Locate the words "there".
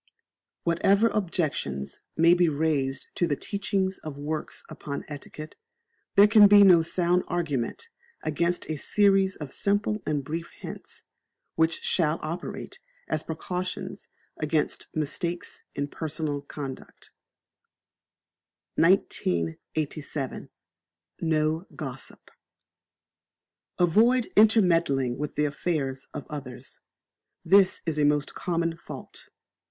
6.15-6.25